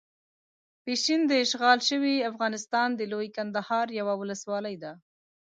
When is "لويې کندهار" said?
3.11-3.87